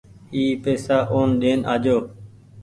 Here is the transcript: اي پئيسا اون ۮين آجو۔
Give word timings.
اي 0.33 0.43
پئيسا 0.63 0.97
اون 1.13 1.29
ۮين 1.41 1.59
آجو۔ 1.73 1.97